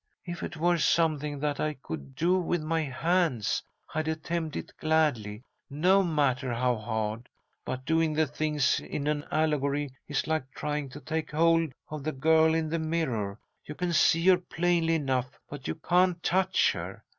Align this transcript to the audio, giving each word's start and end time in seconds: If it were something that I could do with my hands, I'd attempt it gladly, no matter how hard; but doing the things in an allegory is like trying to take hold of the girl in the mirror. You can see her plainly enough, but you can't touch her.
If 0.25 0.41
it 0.41 0.57
were 0.57 0.79
something 0.79 1.39
that 1.41 1.59
I 1.59 1.75
could 1.75 2.15
do 2.15 2.39
with 2.39 2.63
my 2.63 2.81
hands, 2.81 3.61
I'd 3.93 4.07
attempt 4.07 4.55
it 4.55 4.73
gladly, 4.79 5.43
no 5.69 6.01
matter 6.01 6.51
how 6.51 6.75
hard; 6.77 7.29
but 7.63 7.85
doing 7.85 8.13
the 8.13 8.25
things 8.25 8.79
in 8.79 9.05
an 9.05 9.23
allegory 9.29 9.91
is 10.07 10.25
like 10.25 10.49
trying 10.55 10.89
to 10.89 11.01
take 11.01 11.29
hold 11.29 11.71
of 11.91 12.03
the 12.03 12.13
girl 12.13 12.55
in 12.55 12.67
the 12.67 12.79
mirror. 12.79 13.37
You 13.63 13.75
can 13.75 13.93
see 13.93 14.25
her 14.29 14.37
plainly 14.39 14.95
enough, 14.95 15.37
but 15.47 15.67
you 15.67 15.75
can't 15.75 16.23
touch 16.23 16.71
her. 16.71 17.03